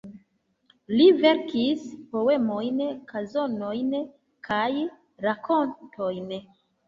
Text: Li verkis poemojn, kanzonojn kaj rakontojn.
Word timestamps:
Li 0.99 1.05
verkis 1.23 1.83
poemojn, 2.13 2.81
kanzonojn 3.11 3.93
kaj 4.49 4.81
rakontojn. 5.29 6.35